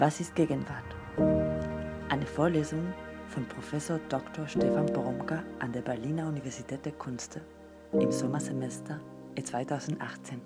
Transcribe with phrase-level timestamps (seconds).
[0.00, 0.94] Was ist Gegenwart?
[2.08, 2.94] Eine Vorlesung
[3.30, 4.46] von Professor Dr.
[4.46, 7.40] Stefan Poromka an der Berliner Universität der Künste
[7.92, 9.00] im Sommersemester
[9.42, 10.40] 2018.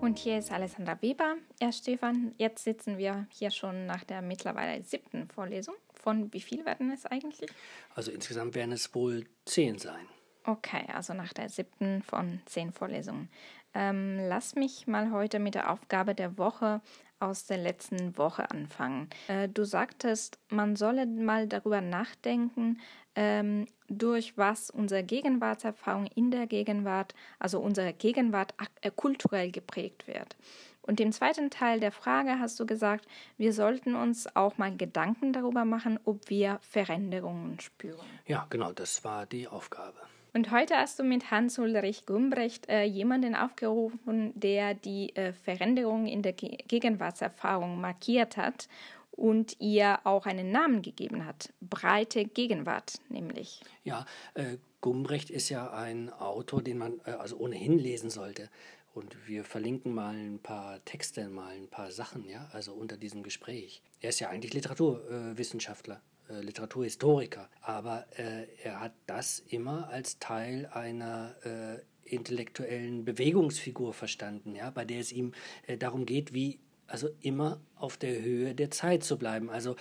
[0.00, 1.34] Und hier ist Alessandra Weber.
[1.60, 5.74] Ja, Stefan, jetzt sitzen wir hier schon nach der mittlerweile siebten Vorlesung.
[5.92, 7.50] Von wie viel werden es eigentlich?
[7.94, 10.06] Also insgesamt werden es wohl zehn sein.
[10.48, 13.28] Okay, also nach der siebten von zehn Vorlesungen.
[13.74, 16.80] Ähm, lass mich mal heute mit der Aufgabe der Woche
[17.20, 19.10] aus der letzten Woche anfangen.
[19.26, 22.80] Äh, du sagtest, man solle mal darüber nachdenken,
[23.14, 30.38] ähm, durch was unsere Gegenwartserfahrung in der Gegenwart, also unsere Gegenwart äh, kulturell geprägt wird.
[30.80, 35.34] Und im zweiten Teil der Frage hast du gesagt, wir sollten uns auch mal Gedanken
[35.34, 38.06] darüber machen, ob wir Veränderungen spüren.
[38.24, 39.98] Ja, genau, das war die Aufgabe.
[40.34, 46.22] Und heute hast du mit Hans-Ulrich Gumbrecht äh, jemanden aufgerufen, der die äh, Veränderung in
[46.22, 48.68] der Ge Gegenwartserfahrung markiert hat
[49.12, 51.52] und ihr auch einen Namen gegeben hat.
[51.60, 53.60] Breite Gegenwart nämlich.
[53.84, 58.48] Ja, äh, Gumbrecht ist ja ein Autor, den man äh, also ohnehin lesen sollte.
[58.94, 63.22] Und wir verlinken mal ein paar Texte, mal ein paar Sachen, ja, also unter diesem
[63.22, 63.82] Gespräch.
[64.00, 66.00] Er ist ja eigentlich Literaturwissenschaftler.
[66.28, 71.80] Äh, Literaturhistoriker, aber äh, er hat das immer als Teil einer äh,
[72.14, 75.32] intellektuellen Bewegungsfigur verstanden, ja, bei der es ihm
[75.66, 79.76] äh, darum geht, wie also immer auf der Höhe der Zeit zu bleiben, also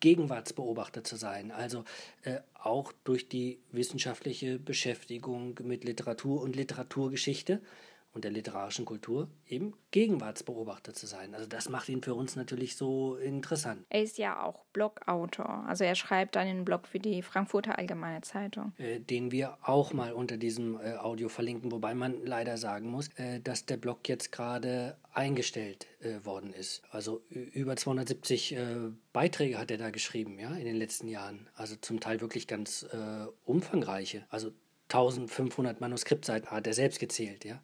[0.00, 1.84] Gegenwartsbeobachter zu sein, also
[2.22, 7.62] äh, auch durch die wissenschaftliche Beschäftigung mit Literatur und Literaturgeschichte
[8.16, 11.34] und der literarischen Kultur eben Gegenwartsbeobachter zu sein.
[11.34, 13.84] Also das macht ihn für uns natürlich so interessant.
[13.90, 15.64] Er ist ja auch Blogautor.
[15.68, 18.72] Also er schreibt einen Blog für die Frankfurter Allgemeine Zeitung.
[18.78, 23.08] Äh, den wir auch mal unter diesem äh, Audio verlinken, wobei man leider sagen muss,
[23.16, 26.82] äh, dass der Blog jetzt gerade eingestellt äh, worden ist.
[26.90, 28.76] Also über 270 äh,
[29.12, 31.50] Beiträge hat er da geschrieben, ja, in den letzten Jahren.
[31.54, 34.24] Also zum Teil wirklich ganz äh, umfangreiche.
[34.30, 34.52] Also
[34.88, 37.60] 1500 Manuskriptseiten hat er selbst gezählt, ja.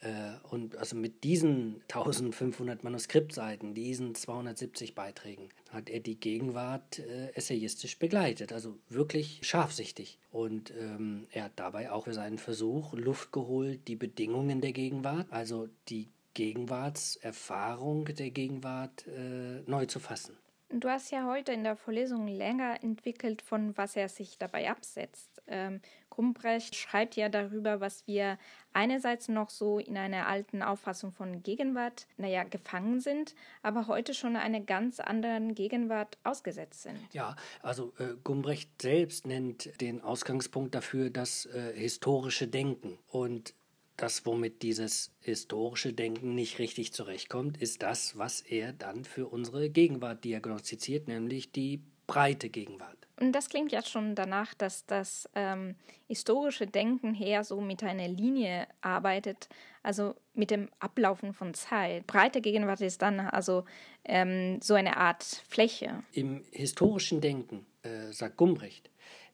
[0.00, 7.30] Äh, und also mit diesen 1500 Manuskriptseiten, diesen 270 Beiträgen, hat er die Gegenwart äh,
[7.34, 10.18] essayistisch begleitet, also wirklich scharfsichtig.
[10.30, 15.26] Und ähm, er hat dabei auch für seinen Versuch Luft geholt, die Bedingungen der Gegenwart,
[15.30, 20.36] also die Gegenwartserfahrung der Gegenwart äh, neu zu fassen.
[20.72, 25.42] Du hast ja heute in der Vorlesung länger entwickelt, von was er sich dabei absetzt.
[25.48, 28.38] Ähm, Grumbrecht schreibt ja darüber, was wir
[28.72, 34.36] einerseits noch so in einer alten Auffassung von Gegenwart, naja, gefangen sind, aber heute schon
[34.36, 36.98] einer ganz anderen Gegenwart ausgesetzt sind.
[37.12, 42.96] Ja, also äh, Gumbrecht selbst nennt den Ausgangspunkt dafür das äh, historische Denken.
[43.08, 43.54] Und
[44.02, 49.70] das, womit dieses historische Denken nicht richtig zurechtkommt, ist das, was er dann für unsere
[49.70, 52.96] Gegenwart diagnostiziert, nämlich die breite Gegenwart.
[53.20, 55.76] Und das klingt ja schon danach, dass das ähm,
[56.08, 59.50] historische Denken her so mit einer Linie arbeitet,
[59.82, 62.06] also mit dem Ablaufen von Zeit.
[62.06, 63.64] Breite Gegenwart ist dann also
[64.04, 66.02] ähm, so eine Art Fläche.
[66.12, 68.90] Im historischen Denken, äh, sagt Gumbrecht,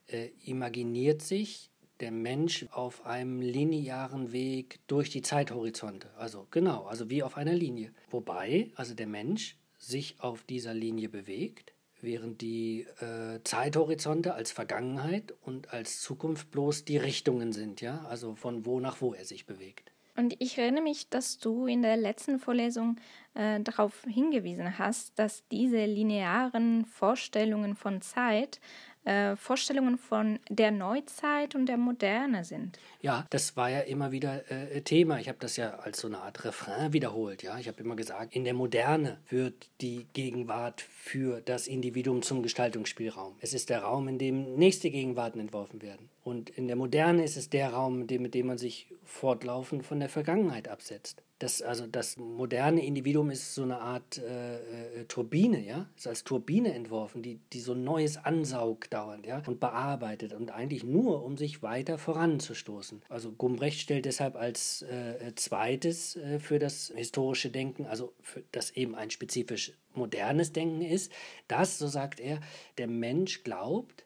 [0.09, 1.71] äh, imaginiert sich
[2.01, 6.11] der Mensch auf einem linearen Weg durch die Zeithorizonte.
[6.17, 7.93] Also genau, also wie auf einer Linie.
[8.11, 15.35] Wobei also der Mensch sich auf dieser Linie bewegt, während die äh, Zeithorizonte als Vergangenheit
[15.43, 19.47] und als Zukunft bloß die Richtungen sind, ja, also von wo nach wo er sich
[19.47, 19.93] bewegt.
[20.17, 22.97] Und ich erinnere mich, dass du in der letzten Vorlesung
[23.35, 28.59] äh, darauf hingewiesen hast, dass diese linearen Vorstellungen von Zeit
[29.07, 32.79] äh, Vorstellungen von der Neuzeit und der Moderne sind.
[33.01, 35.21] Ja, das war ja immer wieder äh, Thema.
[35.21, 37.43] Ich habe das ja als so eine Art Refrain wiederholt.
[37.43, 42.43] Ja, ich habe immer gesagt, in der Moderne wird die Gegenwart für das Individuum zum
[42.43, 43.37] Gestaltungsspielraum.
[43.41, 46.09] Es ist der Raum, in dem nächste Gegenwarten entworfen werden.
[46.27, 50.09] Und in der Moderne ist es der Raum, mit dem, man sich fortlaufend von der
[50.09, 51.23] Vergangenheit absetzt.
[51.39, 56.25] Das, also das moderne Individuum ist so eine Art äh, äh, Turbine, ja, ist als
[56.25, 61.37] Turbine entworfen, die, die so Neues ansaugt dauernd, ja, und bearbeitet und eigentlich nur, um
[61.37, 63.03] sich weiter voranzustoßen.
[63.09, 68.73] Also Gumbrecht stellt deshalb als äh, zweites äh, für das historische Denken, also für das
[68.73, 71.13] eben ein spezifisch modernes Denken ist,
[71.47, 72.41] dass, so sagt er,
[72.79, 74.03] der Mensch glaubt,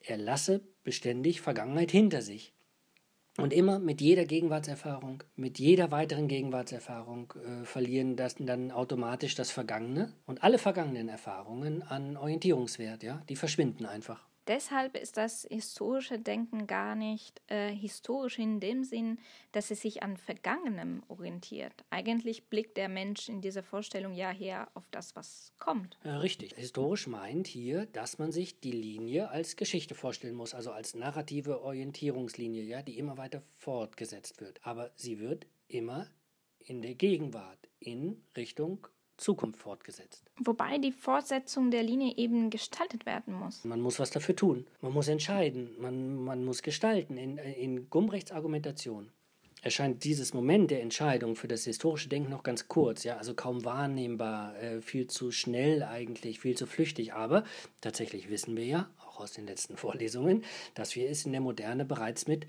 [0.00, 2.52] er lasse beständig Vergangenheit hinter sich.
[3.36, 9.50] Und immer mit jeder Gegenwartserfahrung, mit jeder weiteren Gegenwartserfahrung äh, verlieren das dann automatisch das
[9.50, 14.28] Vergangene und alle vergangenen Erfahrungen an Orientierungswert, ja, die verschwinden einfach.
[14.46, 19.18] Deshalb ist das historische Denken gar nicht äh, historisch in dem Sinn,
[19.52, 21.72] dass es sich an Vergangenem orientiert.
[21.88, 25.98] Eigentlich blickt der Mensch in dieser Vorstellung ja her auf das, was kommt.
[26.04, 26.54] Ja, richtig.
[26.56, 31.62] Historisch meint hier, dass man sich die Linie als Geschichte vorstellen muss, also als narrative
[31.62, 34.60] Orientierungslinie, ja, die immer weiter fortgesetzt wird.
[34.62, 36.10] Aber sie wird immer
[36.58, 40.30] in der Gegenwart in Richtung Zukunft fortgesetzt.
[40.42, 43.64] Wobei die Fortsetzung der Linie eben gestaltet werden muss.
[43.64, 44.66] Man muss was dafür tun.
[44.80, 45.70] Man muss entscheiden.
[45.78, 47.16] Man, man muss gestalten.
[47.16, 49.10] In, in Gumbrechts Argumentation
[49.64, 53.64] erscheint dieses Moment der Entscheidung für das historische Denken noch ganz kurz, ja, also kaum
[53.64, 57.14] wahrnehmbar, äh, viel zu schnell eigentlich, viel zu flüchtig.
[57.14, 57.44] Aber
[57.80, 60.44] tatsächlich wissen wir ja, auch aus den letzten Vorlesungen,
[60.74, 62.46] dass wir es in der Moderne bereits mit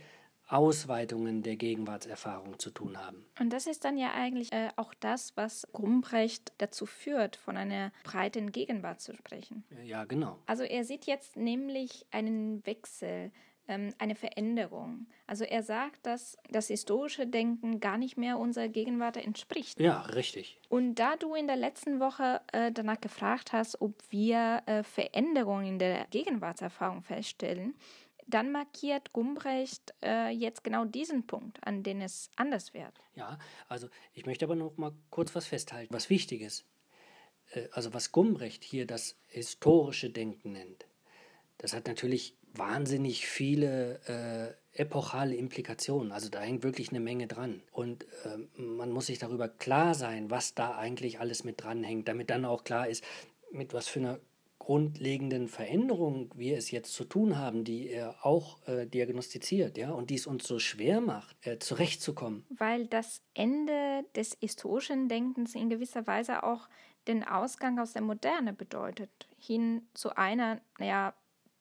[0.48, 3.26] Ausweitungen der Gegenwartserfahrung zu tun haben.
[3.40, 7.92] Und das ist dann ja eigentlich äh, auch das, was Grumbrecht dazu führt, von einer
[8.04, 9.64] breiten Gegenwart zu sprechen.
[9.84, 10.40] Ja, genau.
[10.46, 13.32] Also er sieht jetzt nämlich einen Wechsel,
[13.68, 15.08] ähm, eine Veränderung.
[15.28, 19.80] Also er sagt, dass das historische Denken gar nicht mehr unserer Gegenwart entspricht.
[19.80, 20.60] Ja, richtig.
[20.70, 25.66] Und da du in der letzten Woche äh, danach gefragt hast, ob wir äh, Veränderungen
[25.66, 27.76] in der Gegenwartserfahrung feststellen,
[28.28, 32.94] dann markiert Gumbrecht äh, jetzt genau diesen Punkt, an den es anders wird.
[33.16, 33.38] Ja,
[33.68, 36.66] also ich möchte aber noch mal kurz was festhalten, was wichtig ist.
[37.52, 40.86] Äh, also was Gumbrecht hier das historische Denken nennt,
[41.58, 44.00] das hat natürlich wahnsinnig viele
[44.74, 46.12] äh, epochale Implikationen.
[46.12, 47.62] Also da hängt wirklich eine Menge dran.
[47.72, 52.30] Und äh, man muss sich darüber klar sein, was da eigentlich alles mit dranhängt, damit
[52.30, 53.04] dann auch klar ist,
[53.52, 54.20] mit was für einer
[54.60, 60.10] grundlegenden Veränderungen wir es jetzt zu tun haben, die er auch äh, diagnostiziert, ja, und
[60.10, 62.46] die es uns so schwer macht, äh, zurechtzukommen.
[62.50, 66.68] Weil das Ende des historischen Denkens in gewisser Weise auch
[67.08, 71.14] den Ausgang aus der Moderne bedeutet, hin zu einer, naja,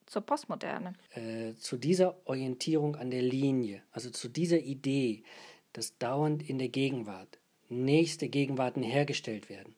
[0.06, 0.94] zur Postmoderne.
[1.14, 5.25] Äh, zu dieser Orientierung an der Linie, also zu dieser Idee,
[5.73, 7.38] dass dauernd in der Gegenwart
[7.69, 9.75] nächste Gegenwarten hergestellt werden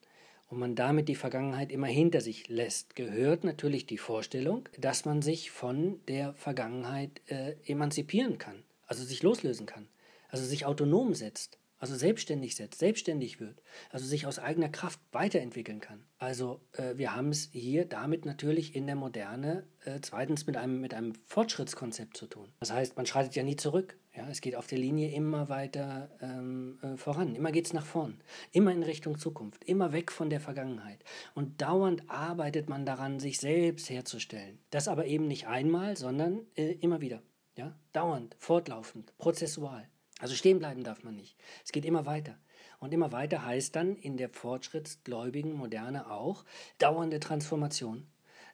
[0.49, 5.23] und man damit die Vergangenheit immer hinter sich lässt, gehört natürlich die Vorstellung, dass man
[5.23, 9.89] sich von der Vergangenheit äh, emanzipieren kann, also sich loslösen kann,
[10.29, 15.81] also sich autonom setzt, also selbstständig setzt, selbstständig wird, also sich aus eigener Kraft weiterentwickeln
[15.81, 16.07] kann.
[16.19, 20.81] Also äh, wir haben es hier damit natürlich in der Moderne äh, zweitens mit einem,
[20.81, 22.53] mit einem Fortschrittskonzept zu tun.
[22.61, 23.99] Das heißt, man schreitet ja nie zurück.
[24.17, 27.35] Ja, es geht auf der Linie immer weiter ähm, äh, voran.
[27.35, 28.19] Immer geht es nach vorn.
[28.51, 29.63] Immer in Richtung Zukunft.
[29.65, 31.05] Immer weg von der Vergangenheit.
[31.35, 34.59] Und dauernd arbeitet man daran, sich selbst herzustellen.
[34.71, 37.23] Das aber eben nicht einmal, sondern äh, immer wieder.
[37.57, 39.87] Ja, dauernd, fortlaufend, prozessual.
[40.19, 41.37] Also stehen bleiben darf man nicht.
[41.63, 42.39] Es geht immer weiter.
[42.79, 46.45] Und immer weiter heißt dann in der fortschrittsgläubigen Moderne auch
[46.79, 48.07] dauernde Transformation,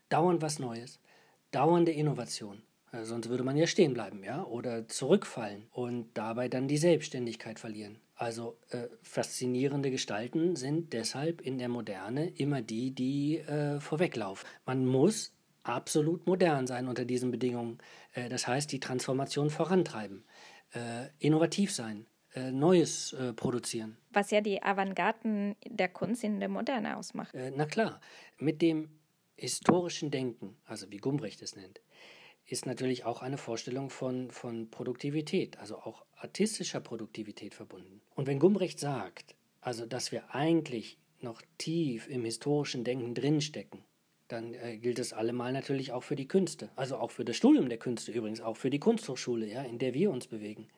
[0.09, 1.01] dauernd was Neues,
[1.53, 2.63] dauernde Innovation.
[2.93, 7.59] Äh, sonst würde man ja stehen bleiben, ja, oder zurückfallen und dabei dann die Selbstständigkeit
[7.59, 7.99] verlieren.
[8.15, 14.49] Also äh, faszinierende Gestalten sind deshalb in der Moderne immer die, die äh, vorweglaufen.
[14.65, 15.33] Man muss
[15.65, 17.79] absolut modern sein unter diesen Bedingungen.
[18.13, 20.25] Äh, das heißt, die Transformation vorantreiben,
[20.75, 23.97] äh, innovativ sein, äh, Neues produzieren.
[24.11, 27.35] Was ja die Avantgarden der Kunst in der Moderne ausmacht.
[27.35, 28.01] na klar,
[28.39, 28.89] mit dem
[29.37, 31.81] historischen Denken, also wie Gumbrecht es nennt,
[32.47, 38.01] ist natürlich auch eine Vorstellung von, von Produktivität, also auch artistischer Produktivität verbunden.
[38.15, 43.85] Und wenn Gumbrecht sagt, also dass wir eigentlich noch tief im historischen Denken drinstecken,
[44.29, 47.69] dann äh, gilt es allemal natürlich auch für die Künste, also auch für das Studium
[47.69, 50.69] der Künste übrigens, auch für die Kunsthochschule, ja, in der wir uns bewegen.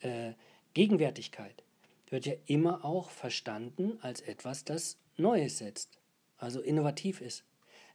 [0.00, 0.32] Äh,
[0.74, 1.62] Gegenwärtigkeit
[2.08, 5.98] wird ja immer auch verstanden als etwas, das Neues setzt,
[6.36, 7.44] also innovativ ist.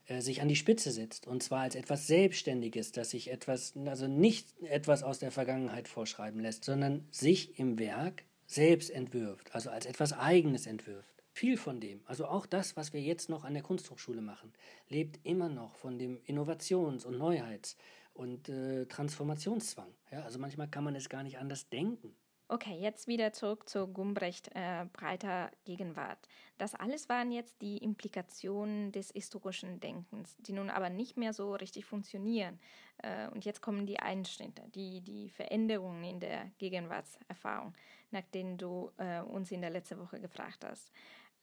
[0.07, 4.07] Äh, sich an die Spitze setzt und zwar als etwas Selbstständiges, dass sich etwas, also
[4.07, 9.85] nicht etwas aus der Vergangenheit vorschreiben lässt, sondern sich im Werk selbst entwirft, also als
[9.85, 11.23] etwas Eigenes entwirft.
[11.33, 14.53] Viel von dem, also auch das, was wir jetzt noch an der Kunsthochschule machen,
[14.87, 17.75] lebt immer noch von dem Innovations- und Neuheits-
[18.13, 19.93] und äh, Transformationszwang.
[20.11, 22.15] Ja, also manchmal kann man es gar nicht anders denken.
[22.49, 26.29] Okay, jetzt wieder zurück zu Gumbrecht äh, breiter Gegenwart.
[26.57, 31.55] Das alles waren jetzt die Implikationen des historischen Denkens, die nun aber nicht mehr so
[31.55, 32.57] richtig funktionieren.
[32.99, 37.73] Äh, und jetzt kommen die Einschnitte, die, die Veränderungen in der Gegenwartserfahrung,
[38.11, 40.93] nach denen du äh, uns in der letzten Woche gefragt hast.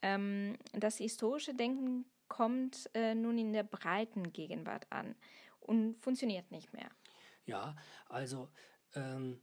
[0.00, 5.16] Ähm, das historische Denken kommt äh, nun in der breiten Gegenwart an
[5.60, 6.88] und funktioniert nicht mehr.
[7.44, 7.76] Ja,
[8.08, 8.48] also
[8.94, 9.42] ähm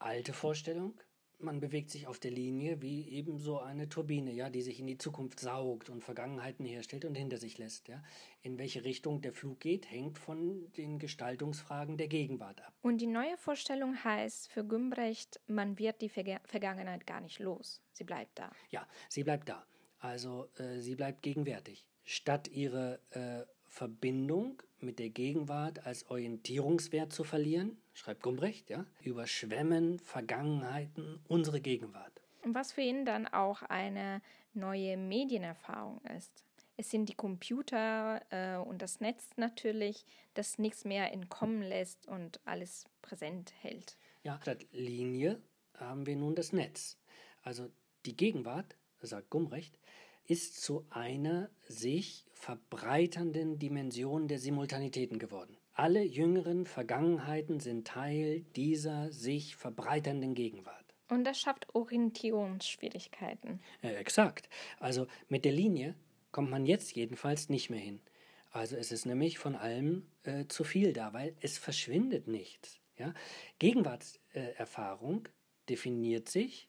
[0.00, 1.00] alte Vorstellung,
[1.42, 4.86] man bewegt sich auf der Linie wie eben so eine Turbine, ja, die sich in
[4.86, 7.88] die Zukunft saugt und Vergangenheiten herstellt und hinter sich lässt.
[7.88, 8.02] Ja.
[8.42, 12.74] In welche Richtung der Flug geht, hängt von den Gestaltungsfragen der Gegenwart ab.
[12.82, 17.80] Und die neue Vorstellung heißt für Gümbrecht, man wird die Verga Vergangenheit gar nicht los.
[17.92, 18.50] Sie bleibt da.
[18.70, 19.64] Ja, sie bleibt da.
[19.98, 21.86] Also äh, sie bleibt gegenwärtig.
[22.04, 29.98] Statt ihre äh, Verbindung mit der Gegenwart als Orientierungswert zu verlieren, schreibt Gumbrecht, ja, überschwemmen
[29.98, 32.22] Vergangenheiten unsere Gegenwart.
[32.44, 34.22] Was für ihn dann auch eine
[34.54, 36.44] neue Medienerfahrung ist.
[36.78, 42.40] Es sind die Computer äh, und das Netz natürlich, das nichts mehr entkommen lässt und
[42.46, 43.98] alles präsent hält.
[44.22, 45.42] Ja, statt Linie
[45.74, 46.96] haben wir nun das Netz.
[47.42, 47.68] Also
[48.06, 49.78] die Gegenwart, sagt Gumbrecht,
[50.26, 55.59] ist zu einer sich verbreiternden Dimension der Simultanitäten geworden.
[55.80, 60.84] Alle jüngeren Vergangenheiten sind Teil dieser sich verbreiternden Gegenwart.
[61.08, 63.60] Und das schafft Orientierungsschwierigkeiten.
[63.80, 64.50] Äh, exakt.
[64.78, 65.94] Also mit der Linie
[66.32, 68.02] kommt man jetzt jedenfalls nicht mehr hin.
[68.50, 72.78] Also es ist nämlich von allem äh, zu viel da, weil es verschwindet nichts.
[72.98, 73.14] Ja?
[73.58, 75.30] Gegenwartserfahrung
[75.70, 76.68] definiert sich,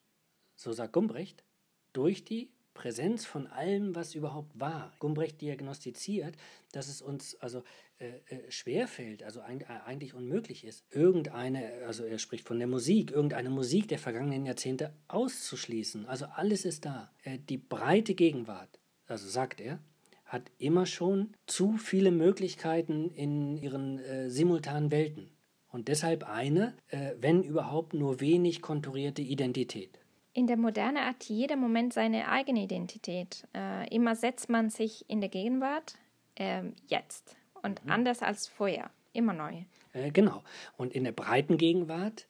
[0.56, 1.44] so sagt Gumbrecht,
[1.92, 4.92] durch die Präsenz von allem, was überhaupt war.
[4.98, 6.34] Gumbrecht diagnostiziert,
[6.72, 7.62] dass es uns also
[7.98, 12.66] äh, äh, schwerfällt, also ein, äh, eigentlich unmöglich ist, irgendeine, also er spricht von der
[12.66, 16.06] Musik, irgendeine Musik der vergangenen Jahrzehnte auszuschließen.
[16.06, 17.12] Also alles ist da.
[17.22, 19.78] Äh, die breite Gegenwart, also sagt er,
[20.24, 25.30] hat immer schon zu viele Möglichkeiten in ihren äh, simultanen Welten.
[25.68, 30.01] Und deshalb eine, äh, wenn überhaupt nur wenig konturierte Identität.
[30.34, 33.46] In der Moderne hat jeder Moment seine eigene Identität.
[33.54, 35.96] Äh, immer setzt man sich in der Gegenwart
[36.36, 37.90] äh, jetzt und mhm.
[37.90, 38.90] anders als vorher.
[39.12, 39.64] Immer neu.
[39.92, 40.42] Äh, genau.
[40.78, 42.26] Und in der breiten Gegenwart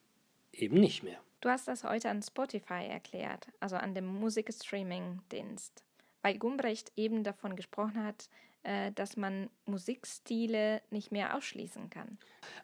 [0.53, 1.19] eben nicht mehr.
[1.41, 5.85] Du hast das heute an Spotify erklärt, also an dem Musikstreaming-Dienst,
[6.23, 8.29] weil Gumbrecht eben davon gesprochen hat,
[8.65, 12.19] äh, dass man Musikstile nicht mehr ausschließen kann.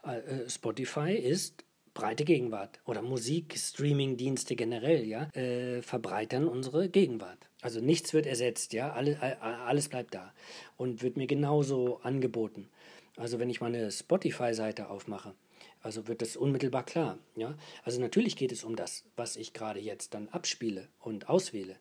[0.05, 1.65] Äh, äh, Spotify ist
[1.99, 7.51] breite Gegenwart oder Musikstreaming-Dienste generell, ja, äh, verbreitern unsere Gegenwart.
[7.61, 10.33] Also nichts wird ersetzt, ja, alles, alles bleibt da
[10.77, 12.69] und wird mir genauso angeboten.
[13.17, 15.35] Also wenn ich meine Spotify-Seite aufmache,
[15.83, 17.57] also wird das unmittelbar klar, ja.
[17.83, 21.75] Also natürlich geht es um das, was ich gerade jetzt dann abspiele und auswähle.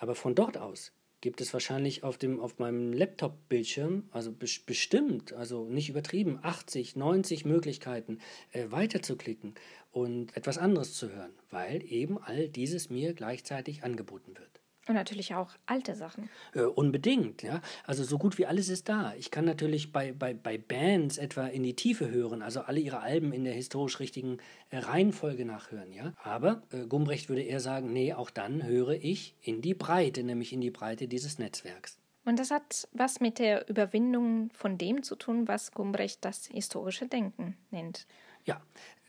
[0.00, 0.90] Aber von dort aus
[1.22, 6.96] gibt es wahrscheinlich auf, dem, auf meinem Laptop-Bildschirm, also be bestimmt, also nicht übertrieben, 80,
[6.96, 8.18] 90 Möglichkeiten
[8.50, 9.54] äh, weiterzuklicken
[9.92, 14.61] und etwas anderes zu hören, weil eben all dieses mir gleichzeitig angeboten wird.
[14.88, 16.28] Und natürlich auch alte Sachen.
[16.54, 17.60] Äh, unbedingt, ja.
[17.86, 19.14] Also so gut wie alles ist da.
[19.16, 22.98] Ich kann natürlich bei, bei, bei Bands etwa in die Tiefe hören, also alle ihre
[22.98, 24.38] Alben in der historisch richtigen
[24.70, 26.12] äh, Reihenfolge nachhören, ja.
[26.24, 30.52] Aber äh, Gumbrecht würde eher sagen, nee, auch dann höre ich in die Breite, nämlich
[30.52, 31.98] in die Breite dieses Netzwerks.
[32.24, 37.06] Und das hat was mit der Überwindung von dem zu tun, was Gumbrecht das historische
[37.06, 38.06] Denken nennt.
[38.44, 38.60] Ja,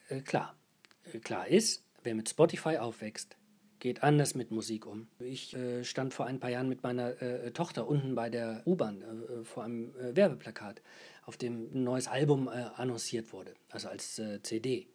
[0.10, 0.56] äh, klar.
[1.12, 3.38] Äh, klar ist, wer mit Spotify aufwächst,
[3.84, 5.10] geht anders mit Musik um.
[5.20, 9.02] Ich äh, stand vor ein paar Jahren mit meiner äh, Tochter unten bei der U-Bahn
[9.02, 10.82] äh, vor einem äh, Werbeplakat,
[11.26, 14.88] auf dem ein neues Album äh, annonciert wurde, also als äh, CD.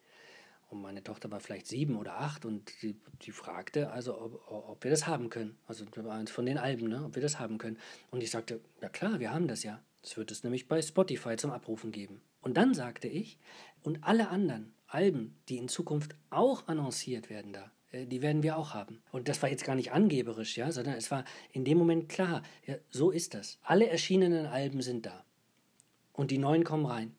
[0.71, 4.83] Und meine Tochter war vielleicht sieben oder acht und die, die fragte, also ob, ob,
[4.83, 5.59] wir das haben können.
[5.67, 7.77] Also eins von den Alben, ne, ob wir das haben können.
[8.11, 9.83] Und ich sagte, ja klar, wir haben das ja.
[10.01, 12.23] Das wird es nämlich bei Spotify zum Abrufen geben.
[12.41, 13.39] Und dann sagte ich,
[13.83, 18.75] und alle anderen Alben, die in Zukunft auch annonciert werden da, die werden wir auch
[18.75, 19.01] haben.
[19.13, 22.43] Und das war jetzt gar nicht angeberisch, ja, sondern es war in dem Moment klar,
[22.67, 23.59] ja, so ist das.
[23.63, 25.25] Alle erschienenen Alben sind da.
[26.13, 27.15] Und die neuen kommen rein.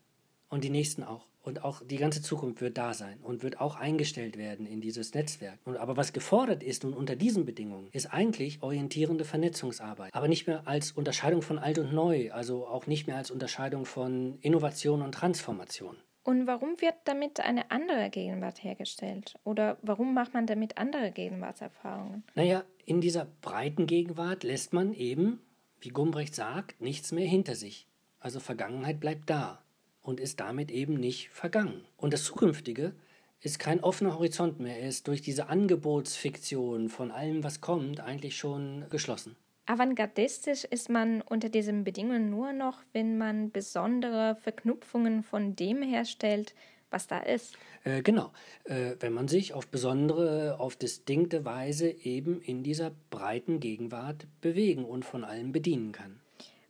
[0.50, 1.28] Und die nächsten auch.
[1.42, 5.14] Und auch die ganze Zukunft wird da sein und wird auch eingestellt werden in dieses
[5.14, 5.58] Netzwerk.
[5.64, 10.14] Und, aber was gefordert ist nun unter diesen Bedingungen, ist eigentlich orientierende Vernetzungsarbeit.
[10.14, 13.86] Aber nicht mehr als Unterscheidung von alt und neu, also auch nicht mehr als Unterscheidung
[13.86, 15.96] von Innovation und Transformation.
[16.24, 19.36] Und warum wird damit eine andere Gegenwart hergestellt?
[19.44, 22.24] Oder warum macht man damit andere Gegenwartserfahrungen?
[22.36, 25.42] Naja, in dieser breiten Gegenwart lässt man eben,
[25.80, 27.88] wie Gumbrecht sagt, nichts mehr hinter sich.
[28.20, 29.62] Also Vergangenheit bleibt da
[30.02, 31.86] und ist damit eben nicht vergangen.
[31.98, 32.94] Und das Zukünftige
[33.42, 34.78] ist kein offener Horizont mehr.
[34.80, 39.36] Er ist durch diese Angebotsfiktion von allem, was kommt, eigentlich schon geschlossen.
[39.70, 46.56] Avantgardistisch ist man unter diesen Bedingungen nur noch, wenn man besondere Verknüpfungen von dem herstellt,
[46.90, 47.56] was da ist.
[47.84, 48.32] Äh, genau,
[48.64, 54.86] äh, wenn man sich auf besondere, auf distinkte Weise eben in dieser breiten Gegenwart bewegen
[54.86, 56.20] und von allem bedienen kann.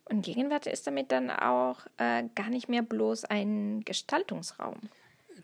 [0.04, 4.76] Und Gegenwart ist damit dann auch äh, gar nicht mehr bloß ein Gestaltungsraum.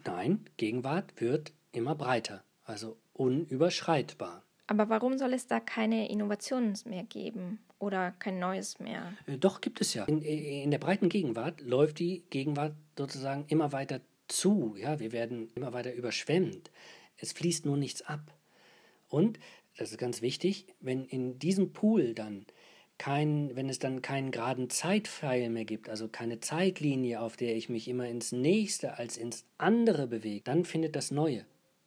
[0.05, 2.45] Nein, Gegenwart wird immer breiter.
[2.65, 4.43] Also unüberschreitbar.
[4.67, 9.13] Aber warum soll es da keine Innovationen mehr geben oder kein Neues mehr?
[9.27, 10.05] Äh, doch, gibt es ja.
[10.05, 14.75] In, in der breiten Gegenwart läuft die Gegenwart sozusagen immer weiter zu.
[14.77, 16.71] Ja, wir werden immer weiter überschwemmt.
[17.17, 18.33] Es fließt nur nichts ab.
[19.09, 19.39] Und,
[19.77, 22.47] das ist ganz wichtig, wenn in diesem Pool dann
[22.99, 27.69] kein, wenn es dann keinen geraden Zeitpfeil mehr gibt, also keine Zeitlinie, auf der ich
[27.69, 31.45] mich immer ins nächste als ins andere bewege, dann findet das Neue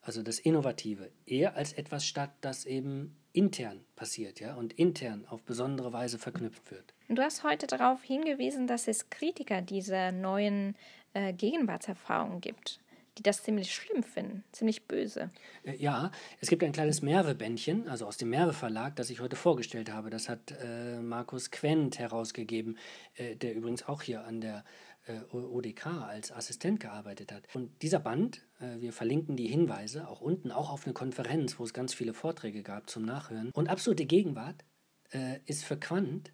[0.10, 5.44] also das Innovative, eher als etwas statt, das eben intern passiert, ja, und intern auf
[5.44, 6.96] besondere Weise verknüpft wird.
[7.10, 10.76] Du hast heute darauf hingewiesen, dass es Kritiker dieser neuen
[11.14, 12.80] äh, Gegenwartserfahrungen gibt,
[13.20, 15.30] die das ziemlich schlimm finden, ziemlich böse.
[15.64, 16.10] Äh, ja,
[16.42, 20.10] es gibt ein kleines Merve-Bändchen, also aus dem Merve-Verlag, das ich heute vorgestellt habe.
[20.10, 22.80] Das hat äh, Markus Quent herausgegeben,
[23.14, 24.64] äh, der übrigens auch hier an der
[25.06, 27.44] äh, ODK als Assistent gearbeitet hat.
[27.54, 28.42] Und dieser Band,
[28.80, 32.64] wir verlinken die Hinweise auch unten, auch auf eine Konferenz, wo es ganz viele Vorträge
[32.64, 33.52] gab zum Nachhören.
[33.54, 34.66] Und absolute Gegenwart
[35.12, 36.34] äh, ist für Quant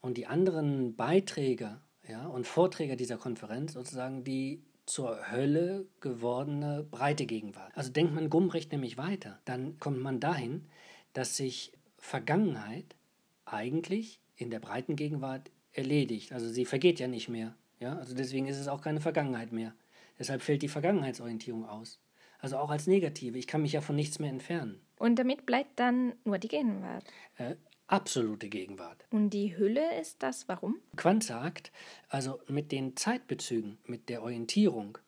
[0.00, 7.26] und die anderen Beiträger ja, und Vorträger dieser Konferenz sozusagen die zur Hölle gewordene breite
[7.26, 7.76] Gegenwart.
[7.76, 10.64] Also denkt man Gumbrecht nämlich weiter, dann kommt man dahin,
[11.12, 12.96] dass sich Vergangenheit
[13.44, 16.32] eigentlich in der breiten Gegenwart erledigt.
[16.32, 17.54] Also sie vergeht ja nicht mehr.
[17.80, 19.74] Ja, also deswegen ist es auch keine Vergangenheit mehr.
[20.18, 22.00] Deshalb fällt die Vergangenheitsorientierung aus.
[22.40, 23.38] Also auch als negative.
[23.38, 24.80] Ich kann mich ja von nichts mehr entfernen.
[24.96, 27.04] Und damit bleibt dann nur die Gegenwart.
[27.36, 27.56] Äh,
[27.86, 29.04] absolute Gegenwart.
[29.10, 30.76] Und die Hülle ist das warum?
[30.96, 31.72] Quant sagt,
[32.08, 34.98] also mit den Zeitbezügen, mit der Orientierung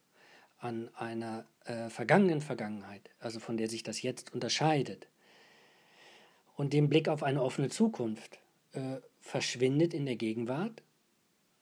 [0.58, 5.08] an einer äh, vergangenen Vergangenheit, also von der sich das jetzt unterscheidet,
[6.56, 8.38] und dem Blick auf eine offene Zukunft,
[8.72, 10.82] äh, verschwindet in der Gegenwart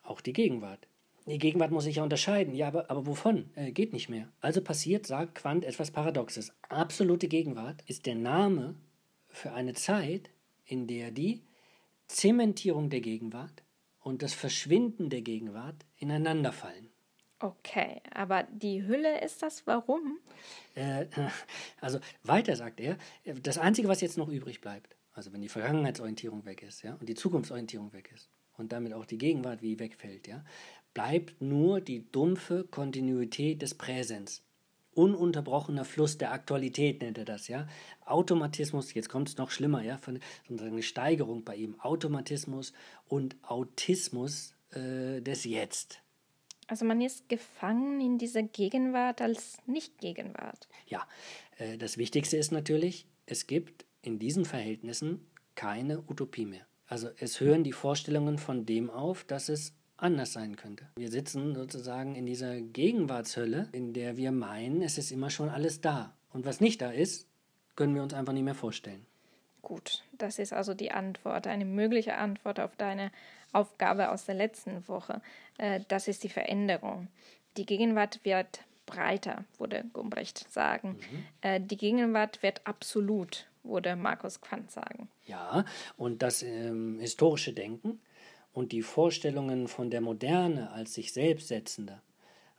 [0.02, 0.88] auch die Gegenwart.
[1.28, 2.54] Die Gegenwart muss sich ja unterscheiden.
[2.54, 3.50] Ja, aber, aber wovon?
[3.54, 4.28] Äh, geht nicht mehr.
[4.40, 6.52] Also passiert, sagt Quandt, etwas Paradoxes.
[6.70, 8.75] Absolute Gegenwart ist der Name
[9.28, 10.30] für eine Zeit,
[10.64, 11.42] in der die
[12.06, 13.62] Zementierung der Gegenwart
[14.00, 16.88] und das Verschwinden der Gegenwart ineinanderfallen.
[17.40, 20.18] Okay, aber die Hülle ist das warum?
[20.75, 21.06] Äh,
[21.80, 22.97] also weiter sagt er,
[23.42, 27.08] das Einzige, was jetzt noch übrig bleibt, also wenn die Vergangenheitsorientierung weg ist ja, und
[27.08, 30.45] die Zukunftsorientierung weg ist und damit auch die Gegenwart wie wegfällt, ja,
[30.99, 34.43] bleibt nur die dumpfe Kontinuität des Präsens.
[34.95, 37.69] Ununterbrochener Fluss der Aktualität nennt er das, ja.
[38.04, 41.78] Automatismus, jetzt kommt es noch schlimmer, ja, von sozusagen eine Steigerung bei ihm.
[41.78, 42.73] Automatismus
[43.06, 46.00] und Autismus äh, des Jetzt.
[46.67, 50.67] Also man ist gefangen in dieser Gegenwart als Nicht-Gegenwart.
[50.89, 51.06] Ja,
[51.58, 56.67] äh, das Wichtigste ist natürlich, es gibt in diesen Verhältnissen keine Utopie mehr.
[56.89, 60.87] Also es hören die Vorstellungen von dem auf, dass es anders sein könnte.
[60.97, 65.80] Wir sitzen sozusagen in dieser Gegenwartshölle, in der wir meinen, es ist immer schon alles
[65.80, 66.15] da.
[66.32, 67.26] Und was nicht da ist,
[67.76, 69.04] können wir uns einfach nicht mehr vorstellen.
[69.63, 73.11] Gut, das ist also die Antwort, eine mögliche Antwort auf deine
[73.52, 75.21] Aufgabe aus der letzten Woche.
[75.58, 77.08] Äh, das ist die Veränderung.
[77.56, 80.91] Die Gegenwart wird breiter, würde Gumbrecht sagen.
[80.91, 81.25] Mhm.
[81.43, 85.08] Äh, die Gegenwart wird absolut würde Markus Quandt sagen.
[85.26, 85.65] Ja,
[85.97, 88.00] und das ähm, historische Denken
[88.58, 92.02] und die Vorstellungen von der Moderne als sich selbst setzender,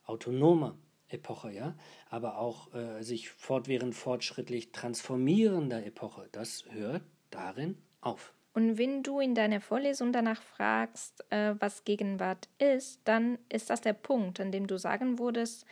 [0.05, 0.77] autonomer
[1.09, 1.75] Epoche, ja,
[2.09, 8.33] aber auch äh, sich fortwährend fortschrittlich transformierender Epoche, das hört darin auf.
[8.53, 13.81] Und wenn du in deiner Vorlesung danach fragst, äh, was Gegenwart ist, dann ist das
[13.81, 15.65] der Punkt, an dem du sagen würdest,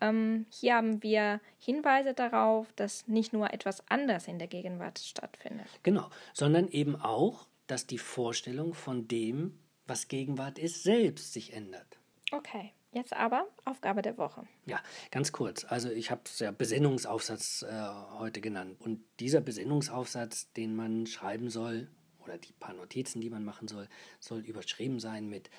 [0.00, 5.68] ähm, hier haben wir Hinweise darauf, dass nicht nur etwas anderes in der Gegenwart stattfindet.
[5.84, 9.58] Genau, sondern eben auch, dass die Vorstellung von dem,
[9.88, 11.98] was Gegenwart ist, selbst sich ändert.
[12.32, 12.72] Okay.
[12.92, 14.46] Jetzt aber Aufgabe der Woche.
[14.64, 15.64] Ja, ganz kurz.
[15.64, 18.76] Also ich habe es ja Besinnungsaufsatz äh, heute genannt.
[18.80, 21.88] Und dieser Besinnungsaufsatz, den man schreiben soll,
[22.24, 23.88] oder die paar Notizen, die man machen soll,
[24.20, 25.50] soll überschrieben sein mit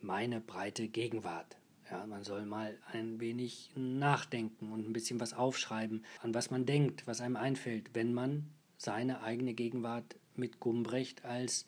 [0.00, 1.56] meine breite Gegenwart.
[1.90, 6.66] Ja, man soll mal ein wenig nachdenken und ein bisschen was aufschreiben, an was man
[6.66, 11.66] denkt, was einem einfällt, wenn man seine eigene Gegenwart mit Gumbrecht als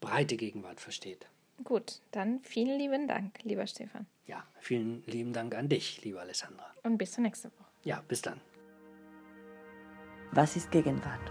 [0.00, 1.28] breite Gegenwart versteht.
[1.62, 4.06] Gut, dann vielen lieben Dank, lieber Stefan.
[4.26, 6.66] Ja, vielen lieben Dank an dich, liebe Alessandra.
[6.82, 7.70] Und bis zur nächsten Woche.
[7.84, 8.40] Ja, bis dann.
[10.32, 11.30] Was ist Gegenwart?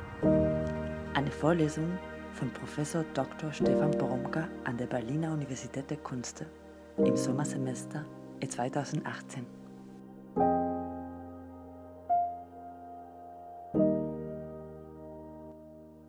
[1.13, 1.97] Eine Vorlesung
[2.33, 3.51] von Professor Dr.
[3.51, 6.45] Stefan Boromka an der Berliner Universität der Künste
[6.97, 8.05] im Sommersemester
[8.47, 9.62] 2018.